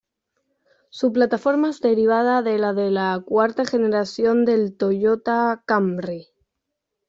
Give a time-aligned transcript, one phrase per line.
[0.89, 6.29] Su plataforma es derivada de la de la cuarta generación del Toyota Camry.